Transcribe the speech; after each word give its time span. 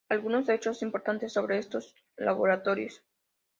Algunos 0.09 0.49
hechos 0.49 0.81
importantes 0.81 1.31
sobre 1.31 1.59
estos 1.59 1.93
laboratorios. 2.17 3.03